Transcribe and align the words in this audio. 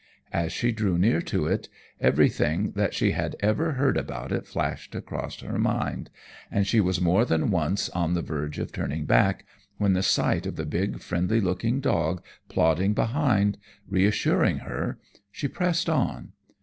As 0.33 0.51
she 0.51 0.71
drew 0.71 0.97
near 0.97 1.21
to 1.21 1.45
it, 1.45 1.69
everything 1.99 2.71
that 2.71 2.95
she 2.95 3.11
had 3.11 3.35
ever 3.39 3.73
heard 3.73 3.97
about 3.97 4.31
it 4.31 4.47
flashed 4.47 4.95
across 4.95 5.39
her 5.41 5.59
mind, 5.59 6.09
and 6.49 6.65
she 6.65 6.79
was 6.81 6.99
more 6.99 7.23
than 7.23 7.51
once 7.51 7.87
on 7.89 8.15
the 8.15 8.23
verge 8.23 8.57
of 8.57 8.71
turning 8.71 9.05
back, 9.05 9.45
when 9.77 9.93
the 9.93 10.01
sight 10.01 10.47
of 10.47 10.55
the 10.55 10.65
big, 10.65 11.01
friendly 11.01 11.39
looking 11.39 11.81
dog 11.81 12.23
plodding 12.49 12.95
behind, 12.95 13.59
reassuring 13.87 14.57
her, 14.65 14.97
she 15.31 15.47
pressed 15.47 15.87
on. 15.87 16.29